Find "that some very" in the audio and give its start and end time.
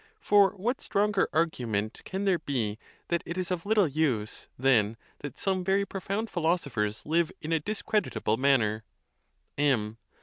5.19-5.85